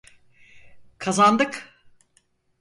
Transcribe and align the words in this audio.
Kazandık! 0.97 1.73